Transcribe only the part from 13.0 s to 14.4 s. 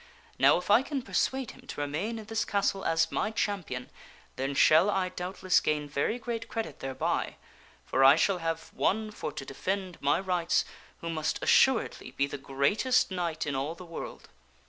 knight in all the world."